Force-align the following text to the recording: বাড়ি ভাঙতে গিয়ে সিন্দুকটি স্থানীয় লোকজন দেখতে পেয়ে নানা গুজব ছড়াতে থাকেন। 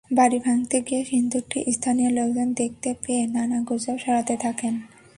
বাড়ি 0.11 0.37
ভাঙতে 0.39 0.77
গিয়ে 0.81 1.01
সিন্দুকটি 1.05 1.59
স্থানীয় 1.71 2.09
লোকজন 2.09 2.47
দেখতে 2.53 2.89
পেয়ে 3.03 3.23
নানা 3.27 3.57
গুজব 3.61 3.95
ছড়াতে 3.97 4.35
থাকেন। 4.37 4.73